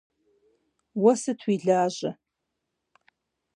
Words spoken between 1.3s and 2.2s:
уи лажьэ?